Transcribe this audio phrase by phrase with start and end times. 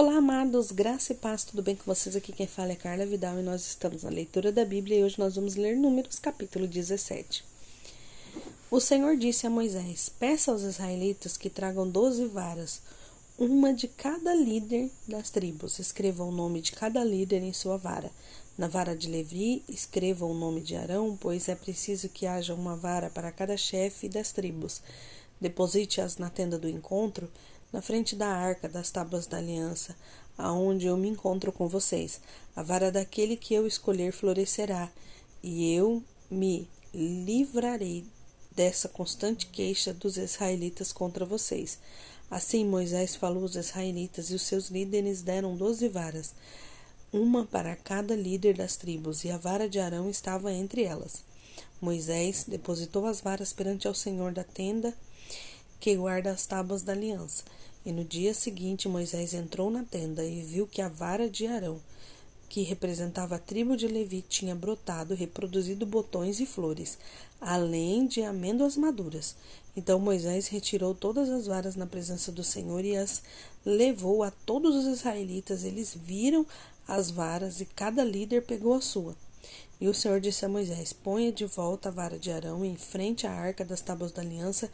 [0.00, 2.14] Olá, amados, graça e paz, tudo bem com vocês?
[2.14, 5.18] Aqui quem fala é Carla Vidal e nós estamos na leitura da Bíblia e hoje
[5.18, 7.44] nós vamos ler Números, capítulo 17.
[8.70, 12.80] O Senhor disse a Moisés: Peça aos israelitas que tragam doze varas,
[13.36, 15.80] uma de cada líder das tribos.
[15.80, 18.12] Escreva o nome de cada líder em sua vara.
[18.56, 22.76] Na vara de Levi, escreva o nome de Arão, pois é preciso que haja uma
[22.76, 24.80] vara para cada chefe das tribos.
[25.40, 27.28] Deposite-as na tenda do encontro
[27.72, 29.96] na frente da arca das tábuas da aliança,
[30.36, 32.20] aonde eu me encontro com vocês.
[32.54, 34.90] A vara daquele que eu escolher florescerá,
[35.42, 38.04] e eu me livrarei
[38.54, 41.78] dessa constante queixa dos israelitas contra vocês.
[42.30, 46.34] Assim Moisés falou aos israelitas, e os seus líderes deram doze varas,
[47.12, 51.24] uma para cada líder das tribos, e a vara de Arão estava entre elas.
[51.80, 54.94] Moisés depositou as varas perante ao Senhor da tenda
[55.80, 57.44] que guarda as tábuas da aliança.
[57.84, 61.80] E no dia seguinte Moisés entrou na tenda e viu que a vara de Arão,
[62.48, 66.98] que representava a tribo de Levi, tinha brotado, reproduzido botões e flores,
[67.40, 69.36] além de amêndoas maduras.
[69.76, 73.22] Então Moisés retirou todas as varas na presença do Senhor e as
[73.64, 75.62] levou a todos os israelitas.
[75.62, 76.44] Eles viram
[76.86, 79.14] as varas e cada líder pegou a sua.
[79.80, 83.26] E o Senhor disse a Moisés: Ponha de volta a vara de Arão em frente
[83.26, 84.70] à arca das tábuas da aliança,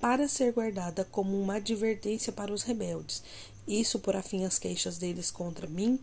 [0.00, 3.22] para ser guardada como uma advertência para os rebeldes.
[3.66, 5.98] Isso por afim as queixas deles contra mim,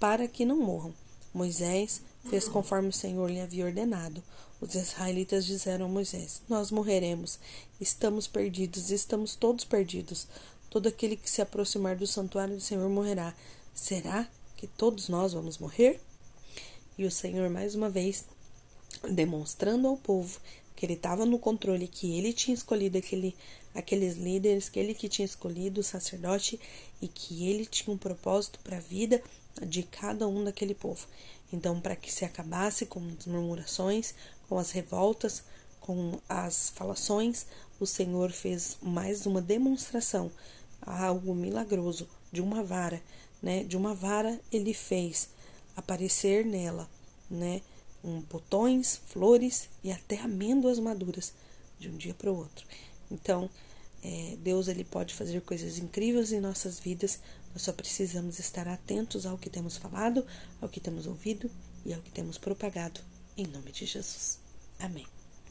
[0.00, 0.94] para que não morram.
[1.32, 4.22] Moisés fez conforme o Senhor lhe havia ordenado.
[4.60, 7.38] Os israelitas disseram a Moisés: Nós morreremos,
[7.80, 10.26] estamos perdidos, estamos todos perdidos.
[10.70, 13.34] Todo aquele que se aproximar do santuário do Senhor morrerá.
[13.74, 16.00] Será que todos nós vamos morrer?
[16.96, 18.24] E o Senhor, mais uma vez,
[19.10, 20.40] demonstrando ao povo
[20.74, 23.36] que ele estava no controle, que ele tinha escolhido aquele,
[23.74, 26.60] aqueles líderes, que ele que tinha escolhido o sacerdote
[27.00, 29.22] e que ele tinha um propósito para a vida
[29.66, 31.06] de cada um daquele povo.
[31.52, 34.14] Então, para que se acabasse com as murmurações,
[34.48, 35.44] com as revoltas,
[35.80, 37.46] com as falações,
[37.78, 40.30] o Senhor fez mais uma demonstração,
[40.80, 43.00] algo milagroso, de uma vara,
[43.42, 43.62] né?
[43.62, 45.28] De uma vara ele fez
[45.76, 46.88] aparecer nela,
[47.30, 47.62] né?
[48.04, 51.32] Um botões, flores e até amêndoas maduras
[51.78, 52.66] de um dia para o outro.
[53.10, 53.48] Então,
[54.02, 57.18] é, Deus ele pode fazer coisas incríveis em nossas vidas.
[57.52, 60.26] Nós só precisamos estar atentos ao que temos falado,
[60.60, 61.50] ao que temos ouvido
[61.84, 63.00] e ao que temos propagado.
[63.36, 64.38] Em nome de Jesus.
[64.78, 65.13] Amém.